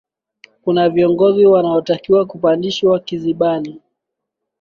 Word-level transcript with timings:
kuna 0.61 0.89
viongozi 0.89 1.45
wanaotakiwa 1.45 2.25
kupandishwa 2.25 2.99
kizimbani 2.99 3.81